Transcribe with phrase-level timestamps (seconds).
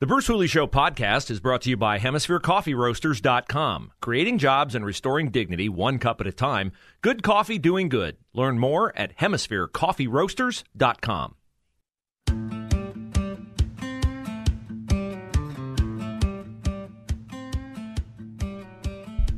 [0.00, 3.90] The Bruce Hooley Show podcast is brought to you by HemisphereCoffeeRoasters.com.
[4.00, 6.70] Creating jobs and restoring dignity one cup at a time.
[7.00, 8.16] Good coffee doing good.
[8.32, 11.34] Learn more at HemisphereCoffeeRoasters.com.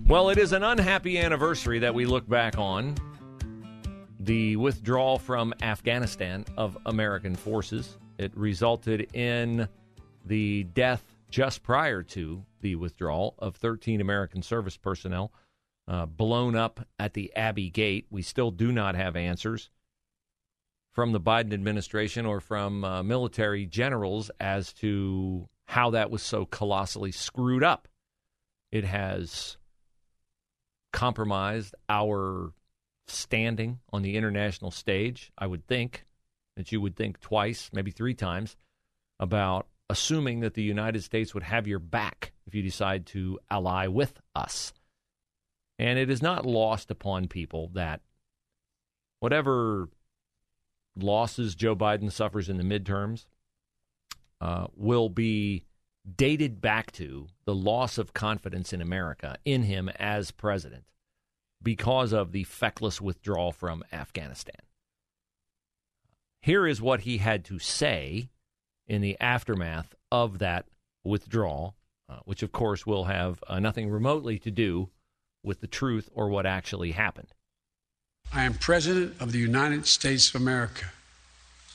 [0.07, 2.97] Well, it is an unhappy anniversary that we look back on.
[4.19, 7.97] The withdrawal from Afghanistan of American forces.
[8.19, 9.67] It resulted in
[10.25, 15.33] the death just prior to the withdrawal of 13 American service personnel
[15.89, 18.07] uh, blown up at the Abbey Gate.
[18.11, 19.71] We still do not have answers
[20.93, 26.45] from the Biden administration or from uh, military generals as to how that was so
[26.45, 27.89] colossally screwed up.
[28.73, 29.57] It has
[30.93, 32.53] compromised our
[33.07, 35.33] standing on the international stage.
[35.39, 36.05] I would think
[36.57, 38.57] that you would think twice, maybe three times,
[39.19, 43.89] about assuming that the United States would have your back if you decide to ally
[43.89, 44.73] with us.
[45.81, 48.01] And it is not lost upon people that
[49.19, 49.89] whatever
[50.95, 53.27] losses Joe Biden suffers in the midterms
[54.41, 55.65] uh, will be
[56.17, 60.85] dated back to the loss of confidence in America in him as president
[61.61, 64.61] because of the feckless withdrawal from Afghanistan.
[66.43, 68.31] Here is what he had to say
[68.91, 70.67] in the aftermath of that
[71.05, 71.77] withdrawal,
[72.09, 74.91] uh, which of course will have uh, nothing remotely to do
[75.45, 77.29] with the truth or what actually happened.
[78.35, 80.87] I am President of the United States of America,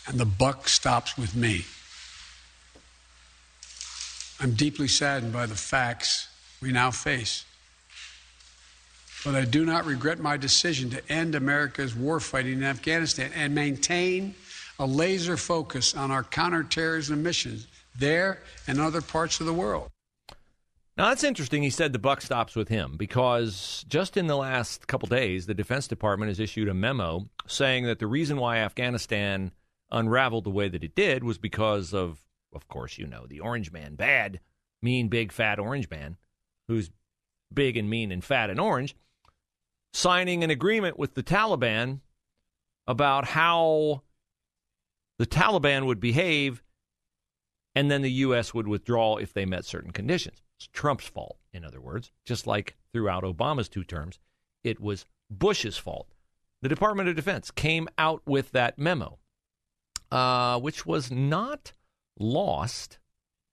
[0.06, 1.64] and the buck stops with me.
[4.42, 6.28] I'm deeply saddened by the facts
[6.62, 7.46] we now face.
[9.24, 13.56] But I do not regret my decision to end America's war fighting in Afghanistan and
[13.56, 14.36] maintain
[14.80, 19.90] a laser focus on our counterterrorism missions there and other parts of the world.
[20.97, 21.62] Now that's interesting.
[21.62, 25.53] He said the buck stops with him because just in the last couple days, the
[25.53, 29.52] Defense Department has issued a memo saying that the reason why Afghanistan
[29.91, 33.72] unraveled the way that it did was because of of course, you know, the orange
[33.74, 34.40] man, bad,
[34.81, 36.16] mean, big, fat orange man,
[36.69, 36.90] who's
[37.53, 38.96] big and mean and fat and orange,
[39.94, 42.00] signing an agreement with the Taliban
[42.88, 44.03] about how
[45.18, 46.62] the Taliban would behave
[47.76, 48.53] and then the U.S.
[48.53, 50.42] would withdraw if they met certain conditions.
[50.58, 54.20] It's Trump's fault, in other words, just like throughout Obama's two terms,
[54.64, 56.08] it was Bush's fault.
[56.62, 59.20] The Department of Defense came out with that memo,
[60.12, 61.74] uh, which was not
[62.18, 62.98] lost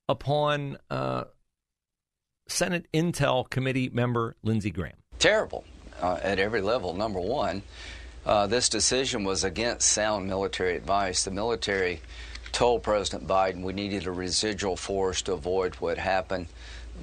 [0.08, 1.24] upon uh,
[2.48, 4.96] Senate Intel Committee member Lindsey Graham.
[5.18, 5.64] Terrible
[6.00, 6.94] uh, at every level.
[6.94, 7.62] Number one,
[8.24, 11.24] uh, this decision was against sound military advice.
[11.24, 12.00] The military
[12.52, 16.46] told President Biden we needed a residual force to avoid what happened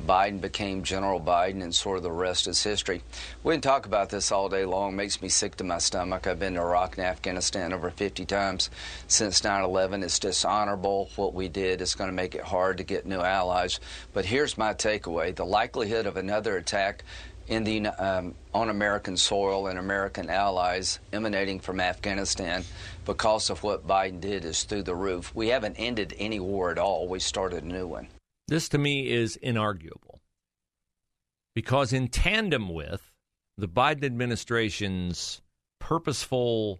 [0.06, 3.02] Biden became General Biden, and sort of the rest is history.
[3.44, 4.94] We can talk about this all day long.
[4.94, 6.25] It makes me sick to my stomach.
[6.25, 8.69] I've been to Iraq and Afghanistan over 50 times
[9.07, 10.03] since 9 11.
[10.03, 11.81] It's dishonorable what we did.
[11.81, 13.80] It's going to make it hard to get new allies.
[14.13, 17.03] But here's my takeaway the likelihood of another attack
[17.50, 22.64] in the, um, on American soil and American allies emanating from Afghanistan
[23.06, 25.34] because of what Biden did is through the roof.
[25.36, 27.08] We haven't ended any war at all.
[27.08, 28.08] We started a new one.
[28.48, 30.20] This to me is inarguable
[31.56, 33.12] because, in tandem with
[33.58, 35.42] the Biden administration's
[35.80, 36.80] purposeful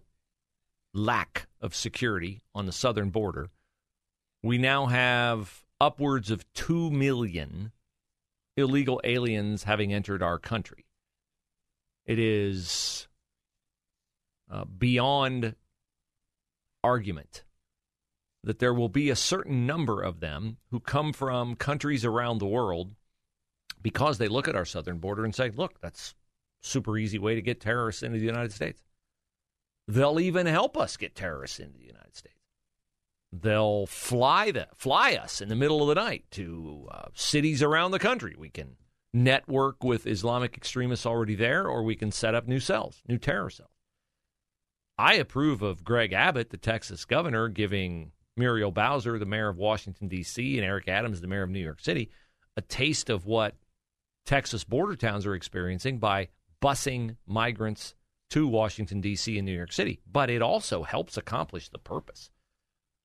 [0.94, 3.50] lack of security on the southern border,
[4.42, 7.72] we now have upwards of 2 million
[8.60, 10.86] illegal aliens having entered our country.
[12.06, 13.08] It is
[14.50, 15.54] uh, beyond
[16.82, 17.44] argument
[18.42, 22.46] that there will be a certain number of them who come from countries around the
[22.46, 22.94] world
[23.82, 26.14] because they look at our southern border and say, look, that's
[26.62, 28.82] super easy way to get terrorists into the United States.
[29.88, 32.39] They'll even help us get terrorists into the United States.
[33.32, 37.92] They'll fly the, fly us in the middle of the night to uh, cities around
[37.92, 38.34] the country.
[38.36, 38.76] We can
[39.14, 43.50] network with Islamic extremists already there, or we can set up new cells, new terror
[43.50, 43.70] cells.
[44.98, 50.08] I approve of Greg Abbott, the Texas governor, giving Muriel Bowser, the mayor of Washington,
[50.08, 52.10] D.C., and Eric Adams, the mayor of New York City,
[52.56, 53.54] a taste of what
[54.26, 56.28] Texas border towns are experiencing by
[56.60, 57.94] busing migrants
[58.30, 59.38] to Washington, D.C.
[59.38, 60.00] and New York City.
[60.10, 62.30] But it also helps accomplish the purpose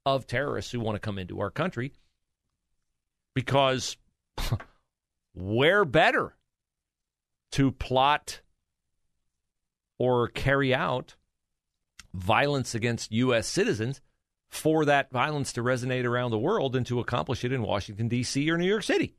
[0.06, 1.94] of terrorists who want to come into our country
[3.34, 3.98] because
[5.34, 6.36] where better
[7.52, 8.42] to plot
[9.98, 11.16] or carry out
[12.14, 13.48] violence against U.S.
[13.48, 14.02] citizens
[14.50, 18.50] for that violence to resonate around the world and to accomplish it in Washington, D.C.
[18.50, 19.16] or New York City.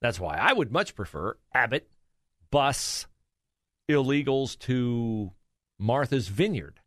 [0.00, 1.88] That's why I would much prefer Abbott
[2.50, 3.06] bus
[3.88, 5.32] illegals to
[5.78, 6.80] Martha's Vineyard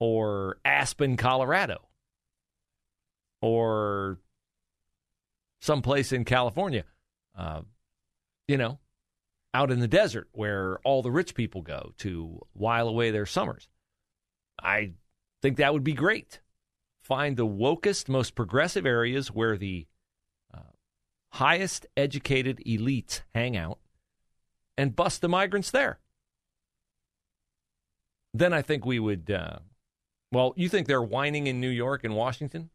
[0.00, 1.88] or Aspen, Colorado
[3.46, 4.18] or
[5.60, 6.84] someplace in California,
[7.38, 7.62] uh,
[8.48, 8.78] you know,
[9.54, 13.68] out in the desert where all the rich people go to while away their summers.
[14.60, 14.92] I
[15.42, 16.40] think that would be great.
[17.02, 19.86] Find the wokest, most progressive areas where the
[20.52, 20.72] uh,
[21.32, 23.78] highest educated elites hang out
[24.76, 26.00] and bust the migrants there.
[28.34, 29.30] Then I think we would.
[29.30, 29.58] Uh,
[30.32, 32.70] well, you think they're whining in New York and Washington?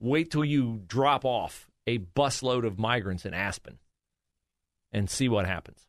[0.00, 3.78] Wait till you drop off a busload of migrants in Aspen
[4.92, 5.86] and see what happens.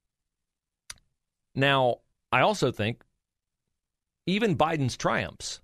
[1.56, 1.98] Now,
[2.32, 3.04] I also think
[4.26, 5.62] even Biden's triumphs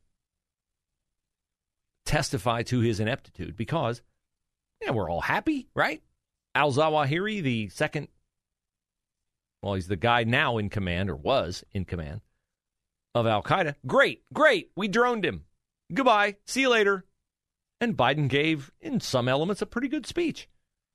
[2.05, 4.01] testify to his ineptitude because
[4.81, 6.01] yeah, we're all happy, right?
[6.55, 8.07] Al Zawahiri, the second,
[9.61, 12.21] well, he's the guy now in command or was in command
[13.13, 13.75] of Al Qaeda.
[13.85, 14.71] Great, great.
[14.75, 15.43] We droned him.
[15.93, 16.35] Goodbye.
[16.45, 17.05] See you later.
[17.79, 20.47] And Biden gave, in some elements, a pretty good speech.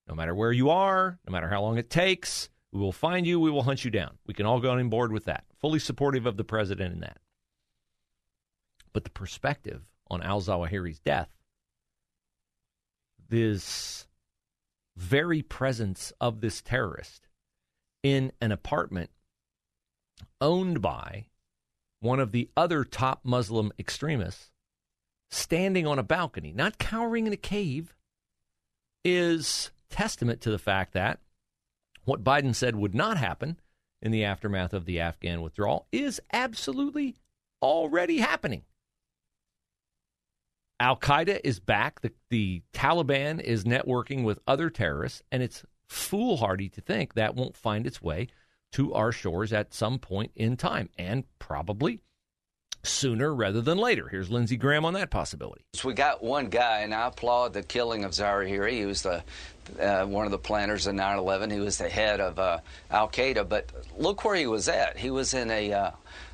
[0.08, 3.38] No matter where you are, no matter how long it takes, we will find you,
[3.38, 4.18] we will hunt you down.
[4.26, 5.44] We can all go on board with that.
[5.60, 7.18] Fully supportive of the president in that.
[8.92, 11.30] But the perspective on al Zawahiri's death,
[13.28, 14.06] this
[14.96, 17.28] very presence of this terrorist
[18.02, 19.10] in an apartment
[20.40, 21.26] owned by
[22.00, 24.51] one of the other top Muslim extremists
[25.32, 27.94] standing on a balcony, not cowering in a cave,
[29.02, 31.20] is testament to the fact that
[32.04, 33.58] what Biden said would not happen
[34.02, 37.16] in the aftermath of the Afghan withdrawal is absolutely
[37.62, 38.62] already happening.
[40.78, 42.02] Al Qaeda is back.
[42.02, 47.56] The, the Taliban is networking with other terrorists, and it's foolhardy to think that won't
[47.56, 48.28] find its way
[48.72, 52.00] to our shores at some point in time, and probably
[52.84, 54.08] sooner rather than later.
[54.08, 55.62] Here's Lindsey Graham on that possibility.
[55.74, 58.72] So we got one guy, and I applaud the killing of Zawahiri.
[58.72, 59.22] He was the
[59.80, 61.52] uh, one of the planners of 9/11.
[61.52, 62.58] He was the head of uh,
[62.90, 63.48] Al Qaeda.
[63.48, 64.98] But look where he was at.
[64.98, 65.90] He was in a uh,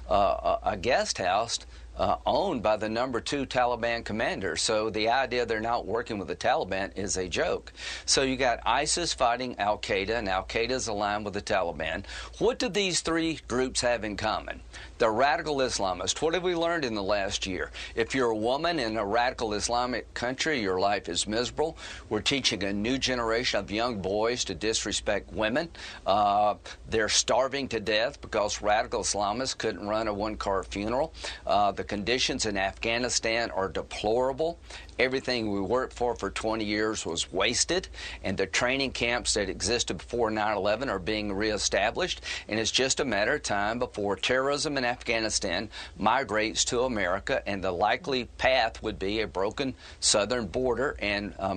[0.08, 1.58] uh a guest house
[1.98, 4.56] uh, owned by the number two Taliban commander.
[4.56, 7.72] So the idea they're not working with the Taliban is a joke.
[8.06, 12.04] So you got ISIS fighting Al Qaeda, and Al Qaeda is aligned with the Taliban.
[12.38, 14.60] What do these three groups have in common?
[14.98, 16.20] The radical Islamists.
[16.20, 17.70] What have we learned in the last year?
[17.94, 21.78] If you're a woman in a radical Islamic country, your life is miserable.
[22.08, 25.68] We're teaching a new generation of young boys to disrespect women.
[26.04, 26.56] Uh,
[26.90, 31.14] they're starving to death because radical Islamists couldn't run a one car funeral.
[31.46, 34.58] Uh, the conditions in Afghanistan are deplorable.
[34.98, 37.86] Everything we worked for for 20 years was wasted,
[38.24, 42.23] and the training camps that existed before 9 11 are being reestablished.
[42.49, 47.62] And it's just a matter of time before terrorism in Afghanistan migrates to America, and
[47.62, 50.97] the likely path would be a broken southern border.
[50.99, 51.54] And uh,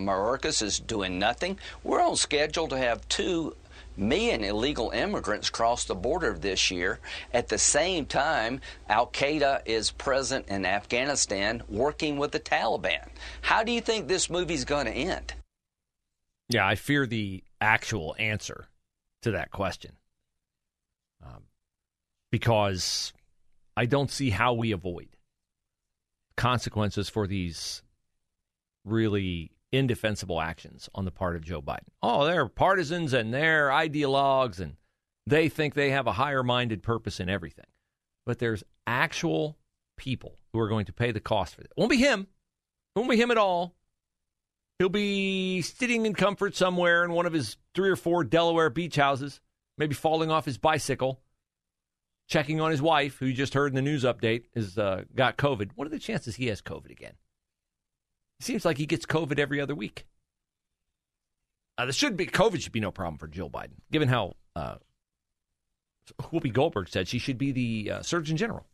[0.62, 1.58] is doing nothing.
[1.84, 3.56] We're on schedule to have two
[3.98, 7.00] million illegal immigrants cross the border this year.
[7.34, 13.08] At the same time, Al Qaeda is present in Afghanistan working with the Taliban.
[13.42, 15.34] How do you think this movie's going to end?
[16.50, 18.68] Yeah, I fear the actual answer
[19.22, 19.92] to that question.
[21.24, 21.44] Um,
[22.32, 23.14] because
[23.82, 25.08] I don't see how we avoid
[26.38, 27.82] consequences for these
[28.86, 31.90] really indefensible actions on the part of Joe Biden.
[32.04, 34.76] Oh, they're partisans and they're ideologues and
[35.26, 37.66] they think they have a higher minded purpose in everything.
[38.24, 39.58] But there's actual
[39.98, 41.72] people who are going to pay the cost for it.
[41.76, 42.28] Won't be him.
[42.96, 43.74] Won't be him at all.
[44.78, 48.98] He'll be sitting in comfort somewhere in one of his three or four Delaware beach
[48.98, 49.42] houses,
[49.80, 51.24] maybe falling off his bicycle,
[52.32, 55.38] checking on his wife, who you just heard in the news update has uh, got
[55.38, 55.72] COVID.
[55.76, 57.14] What are the chances he has COVID again?
[58.40, 60.06] It seems like he gets COVID every other week.
[61.78, 64.76] Uh, this should be COVID should be no problem for Jill Biden, given how uh,
[66.22, 68.66] Whoopi Goldberg said she should be the uh, Surgeon General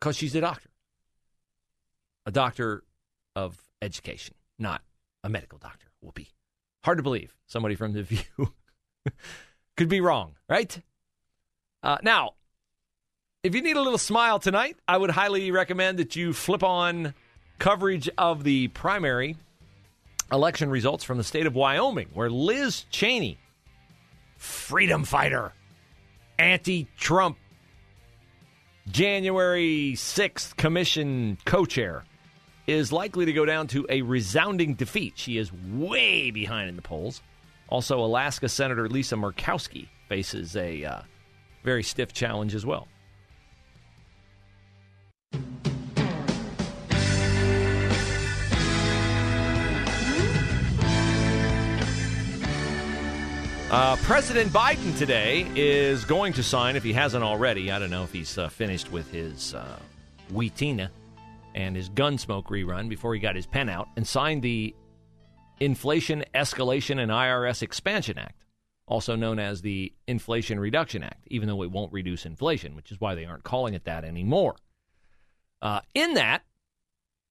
[0.00, 0.70] because she's a doctor,
[2.24, 2.82] a doctor
[3.36, 4.80] of education, not
[5.22, 5.88] a medical doctor.
[6.02, 6.28] Whoopi,
[6.82, 8.54] hard to believe somebody from the View
[9.76, 10.80] could be wrong, right?
[11.82, 12.32] Uh, now,
[13.42, 17.14] if you need a little smile tonight, I would highly recommend that you flip on
[17.58, 19.36] coverage of the primary
[20.30, 23.38] election results from the state of Wyoming, where Liz Cheney,
[24.36, 25.52] freedom fighter,
[26.38, 27.36] anti Trump,
[28.88, 32.04] January 6th commission co chair,
[32.66, 35.14] is likely to go down to a resounding defeat.
[35.16, 37.22] She is way behind in the polls.
[37.68, 41.02] Also, Alaska Senator Lisa Murkowski faces a uh,
[41.62, 42.88] very stiff challenge as well.
[53.72, 58.04] Uh, President Biden today is going to sign, if he hasn't already, I don't know
[58.04, 59.78] if he's uh, finished with his uh,
[60.30, 60.90] Wheatena
[61.54, 64.74] and his Gunsmoke rerun before he got his pen out, and signed the
[65.58, 68.41] Inflation Escalation and IRS Expansion Act,
[68.92, 73.00] also known as the Inflation Reduction Act, even though it won't reduce inflation, which is
[73.00, 74.54] why they aren't calling it that anymore.
[75.62, 76.42] Uh, in that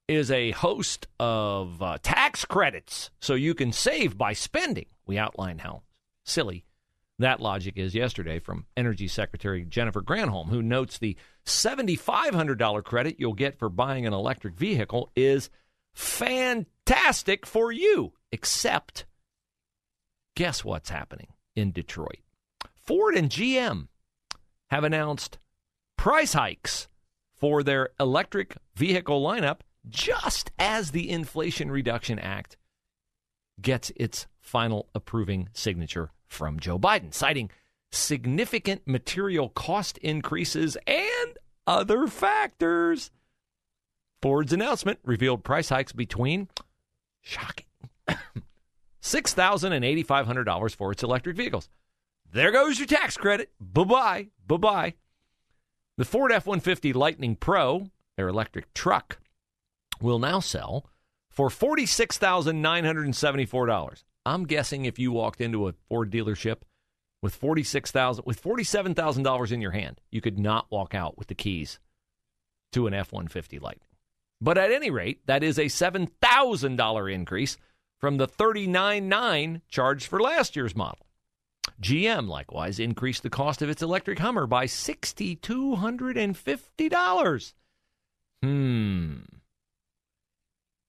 [0.07, 4.87] is a host of uh, tax credits so you can save by spending.
[5.05, 5.83] We outline how
[6.25, 6.65] silly
[7.19, 11.15] that logic is yesterday from Energy Secretary Jennifer Granholm, who notes the
[11.45, 15.51] $7,500 credit you'll get for buying an electric vehicle is
[15.93, 19.05] fantastic for you, except
[20.35, 22.19] guess what's happening in Detroit?
[22.75, 23.87] Ford and GM
[24.69, 25.37] have announced
[25.97, 26.87] price hikes
[27.33, 32.57] for their electric vehicle lineup just as the Inflation Reduction Act
[33.61, 37.49] gets its final approving signature from Joe Biden, citing
[37.91, 43.11] significant material cost increases and other factors.
[44.21, 46.47] Ford's announcement revealed price hikes between
[47.21, 47.65] shocking
[49.01, 51.69] $6,000 and $8,500 for its electric vehicles.
[52.31, 53.51] There goes your tax credit.
[53.59, 54.27] Bye bye.
[54.47, 54.93] Bye bye.
[55.97, 59.19] The Ford F 150 Lightning Pro, their electric truck,
[60.01, 60.85] will now sell
[61.29, 64.03] for $46,974.
[64.25, 66.59] I'm guessing if you walked into a Ford dealership
[67.21, 71.79] with 46,000 with $47,000 in your hand, you could not walk out with the keys
[72.71, 73.89] to an F150 Lightning.
[74.39, 77.57] But at any rate, that is a $7,000 increase
[78.01, 81.05] from the $39,900 charged for last year's model.
[81.79, 87.53] GM likewise increased the cost of its electric Hummer by $6,250.
[88.41, 89.17] Hmm.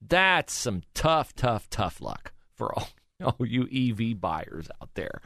[0.00, 2.88] That's some tough, tough, tough luck for all,
[3.23, 5.21] all you EV buyers out there.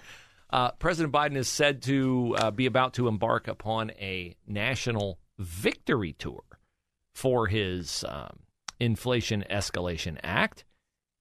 [0.50, 6.12] Uh, President Biden is said to uh, be about to embark upon a national victory
[6.12, 6.42] tour
[7.14, 8.40] for his um,
[8.78, 10.64] Inflation Escalation Act.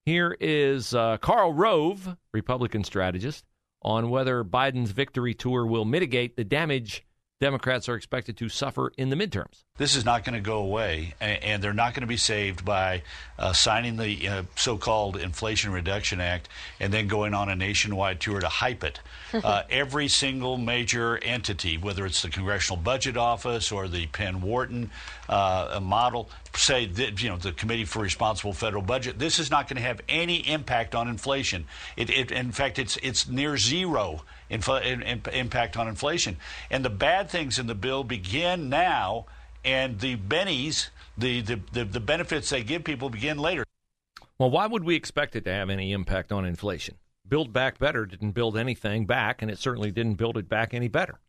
[0.05, 3.43] Here is uh, Karl Rove, Republican strategist,
[3.81, 7.03] on whether Biden's victory tour will mitigate the damage
[7.41, 9.65] Democrats are expected to suffer in the midterms.
[9.77, 13.03] This is not going to go away, and they're not going to be saved by
[13.37, 16.47] uh, signing the uh, so called Inflation Reduction Act
[16.79, 19.01] and then going on a nationwide tour to hype it.
[19.33, 24.89] uh, every single major entity, whether it's the Congressional Budget Office or the Penn Wharton
[25.27, 29.19] uh, model, say that, you know the Committee for Responsible Federal Budget.
[29.19, 31.65] This is not going to have any impact on inflation.
[31.97, 36.37] It, it, in fact, it's it's near zero infl- in, in, impact on inflation.
[36.69, 39.25] And the bad things in the bill begin now
[39.63, 43.65] and the bennies, the, the, the, the benefits they give people begin later.
[44.37, 46.95] Well, why would we expect it to have any impact on inflation?
[47.27, 50.87] Build Back Better didn't build anything back, and it certainly didn't build it back any
[50.87, 51.19] better.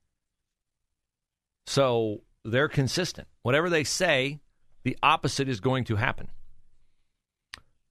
[1.66, 3.28] So they're consistent.
[3.42, 4.40] Whatever they say,
[4.86, 6.28] the opposite is going to happen.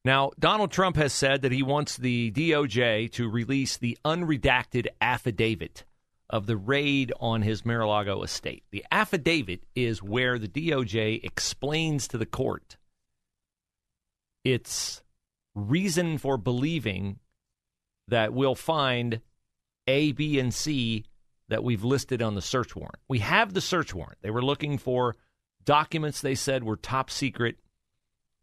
[0.06, 5.84] Now, Donald Trump has said that he wants the DOJ to release the unredacted affidavit
[6.30, 8.64] of the raid on his Mar-a-Lago estate.
[8.72, 12.78] The affidavit is where the DOJ explains to the court
[14.46, 15.04] its
[15.54, 17.20] reason for believing
[18.08, 19.20] that we'll find
[19.86, 21.04] A, B, and C
[21.50, 23.00] that we've listed on the search warrant.
[23.10, 24.20] We have the search warrant.
[24.22, 25.18] They were looking for
[25.66, 27.58] documents they said were top secret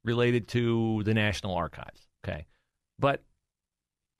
[0.04, 2.08] related to the National Archives.
[2.24, 2.46] Okay.
[2.98, 3.22] But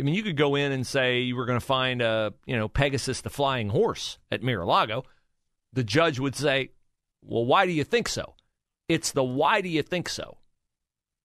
[0.00, 2.56] I mean, you could go in and say you were going to find a, you
[2.56, 5.04] know, Pegasus the flying horse at Mar-a-Lago.
[5.72, 6.70] The judge would say,
[7.22, 8.34] "Well, why do you think so?"
[8.88, 10.38] It's the why do you think so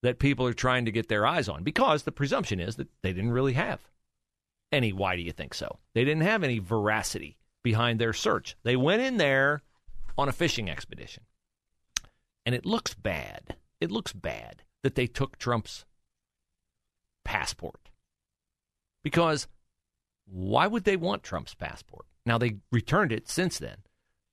[0.04, 3.14] that people are trying to get their eyes on because the presumption is that they
[3.14, 3.82] didn't really have
[4.72, 5.80] any why do you think so.
[5.94, 8.56] They didn't have any veracity behind their search.
[8.64, 9.64] They went in there
[10.18, 11.24] on a fishing expedition.
[12.48, 13.58] And it looks bad.
[13.82, 15.84] It looks bad that they took Trump's
[17.26, 17.90] passport.
[19.04, 19.50] Because
[20.26, 22.06] why would they want Trump's passport?
[22.26, 23.80] Now, they returned it since then,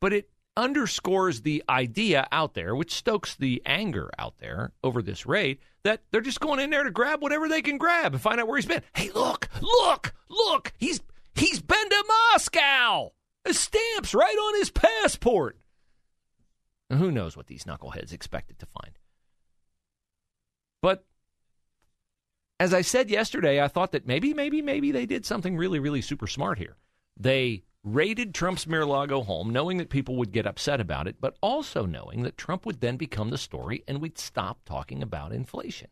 [0.00, 5.26] but it underscores the idea out there, which stokes the anger out there over this
[5.26, 8.38] raid, that they're just going in there to grab whatever they can grab and find
[8.38, 8.82] out where he's been.
[8.94, 11.00] Hey, look, look, look, he's
[11.34, 13.10] he's been to Moscow.
[13.44, 15.58] The stamps right on his passport.
[16.94, 18.96] And who knows what these knuckleheads expected to find.
[20.80, 21.04] But
[22.60, 26.02] as I said yesterday, I thought that maybe, maybe, maybe they did something really, really
[26.02, 26.76] super smart here.
[27.16, 31.84] They raided Trump's Mar-a-Lago home, knowing that people would get upset about it, but also
[31.84, 35.88] knowing that Trump would then become the story and we'd stop talking about inflation.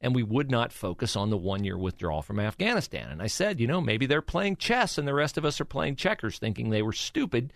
[0.00, 3.10] And we would not focus on the one year withdrawal from Afghanistan.
[3.10, 5.64] And I said, you know, maybe they're playing chess and the rest of us are
[5.64, 7.52] playing checkers, thinking they were stupid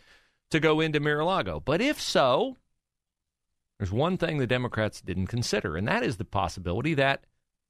[0.50, 1.60] to go into Mar-a-Lago.
[1.60, 2.56] But if so,
[3.78, 7.24] there's one thing the Democrats didn't consider, and that is the possibility that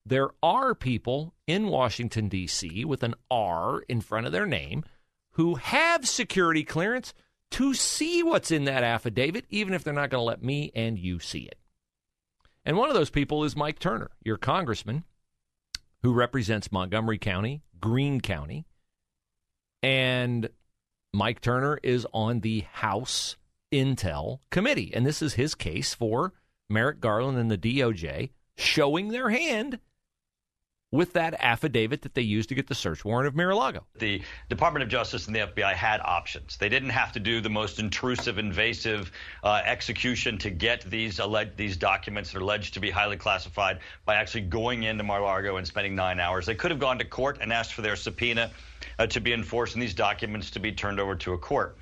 [0.07, 4.85] there are people in Washington, D.C., with an R in front of their name
[5.33, 7.13] who have security clearance
[7.51, 10.99] to see what's in that affidavit, even if they're not going to let me and
[10.99, 11.59] you see it.
[12.65, 15.05] And one of those people is Mike Turner, your congressman
[16.03, 18.67] who represents Montgomery County, Greene County.
[19.83, 20.49] And
[21.13, 23.37] Mike Turner is on the House
[23.73, 24.93] Intel Committee.
[24.95, 26.33] And this is his case for
[26.69, 29.79] Merrick Garland and the DOJ showing their hand
[30.91, 33.85] with that affidavit that they used to get the search warrant of Mar-a-Lago.
[33.99, 36.57] The Department of Justice and the FBI had options.
[36.57, 39.13] They didn't have to do the most intrusive, invasive
[39.45, 43.81] uh, execution to get these alleged these documents that are alleged to be highly classified
[44.07, 46.47] by actually going into Mar-a-Lago and spending nine hours.
[46.47, 48.51] They could have gone to court and asked for their subpoena
[48.99, 51.77] uh, to be enforced and these documents to be turned over to a court.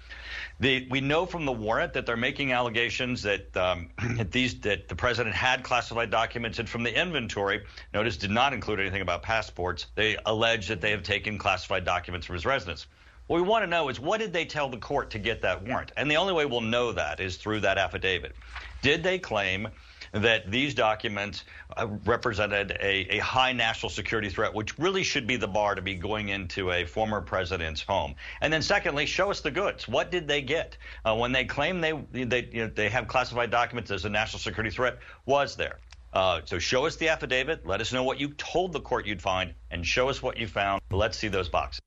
[0.60, 4.88] The, we know from the warrant that they're making allegations that, um, that these that
[4.88, 9.22] the president had classified documents, and from the inventory, notice did not include anything about
[9.22, 9.86] passports.
[9.94, 12.86] They allege that they have taken classified documents from his residence.
[13.26, 15.66] What we want to know is what did they tell the court to get that
[15.66, 15.90] warrant?
[15.96, 18.36] And the only way we'll know that is through that affidavit.
[18.82, 19.68] Did they claim
[20.12, 21.44] that these documents
[21.76, 25.82] uh, represented a, a, high national security threat, which really should be the bar to
[25.82, 28.14] be going into a former president's home.
[28.40, 29.88] And then, secondly, show us the goods.
[29.88, 33.50] What did they get uh, when they claim they they you know, they have classified
[33.50, 34.98] documents as a national security threat?
[35.24, 35.78] Was there?
[36.12, 37.66] Uh, so show us the affidavit.
[37.66, 40.46] Let us know what you told the court you'd find, and show us what you
[40.46, 40.80] found.
[40.90, 41.80] Let's see those boxes.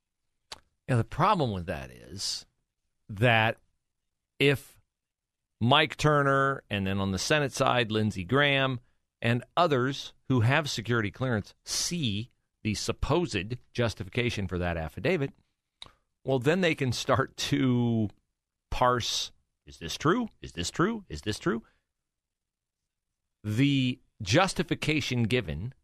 [0.87, 2.45] Yeah, the problem with that is
[3.09, 3.57] that
[4.39, 4.78] if
[5.61, 8.79] Mike Turner, and then on the Senate side, Lindsey Graham,
[9.21, 12.29] and others who have security clearance see
[12.63, 15.31] the supposed justification for that affidavit,
[16.23, 18.09] well, then they can start to
[18.71, 19.31] parse
[19.69, 20.29] is this true?
[20.41, 21.03] Is this true?
[21.09, 21.61] Is this true?
[23.43, 25.75] The justification given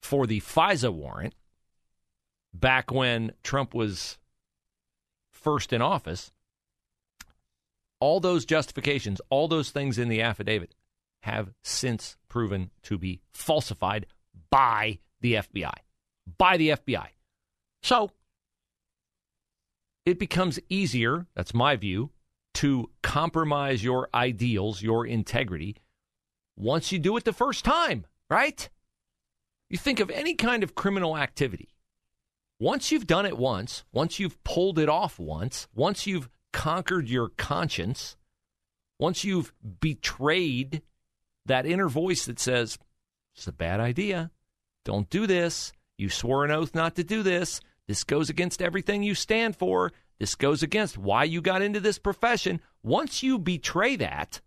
[0.00, 1.34] for the FISA warrant
[2.54, 4.18] back when Trump was
[5.32, 6.30] first in office
[8.04, 10.74] all those justifications, all those things in the affidavit
[11.22, 14.04] have since proven to be falsified
[14.50, 15.72] by the FBI.
[16.36, 17.06] By the FBI.
[17.82, 18.10] So
[20.04, 22.10] it becomes easier, that's my view,
[22.56, 25.76] to compromise your ideals, your integrity,
[26.58, 28.68] once you do it the first time, right?
[29.70, 31.70] You think of any kind of criminal activity.
[32.60, 37.28] Once you've done it once, once you've pulled it off once, once you've conquered your
[37.30, 38.16] conscience,
[38.98, 40.80] once you've betrayed
[41.44, 42.78] that inner voice that says,
[43.34, 44.30] it's a bad idea,
[44.84, 49.02] don't do this, you swore an oath not to do this, this goes against everything
[49.02, 52.60] you stand for, this goes against why you got into this profession.
[52.84, 54.40] Once you betray that,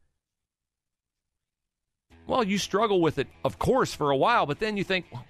[2.25, 5.25] well, you struggle with it, of course, for a while, but then you think, well,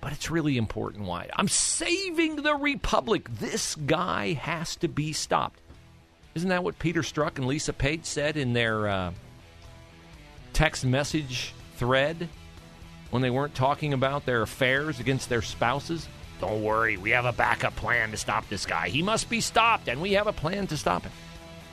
[0.00, 1.28] but it's really important why.
[1.34, 3.28] I'm saving the Republic.
[3.38, 5.60] This guy has to be stopped.
[6.34, 9.12] Isn't that what Peter Strzok and Lisa Page said in their uh,
[10.52, 12.28] text message thread
[13.10, 16.08] when they weren't talking about their affairs against their spouses?
[16.40, 18.88] Don't worry, we have a backup plan to stop this guy.
[18.88, 21.12] He must be stopped, and we have a plan to stop him.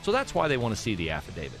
[0.02, 1.60] So that's why they want to see the affidavit.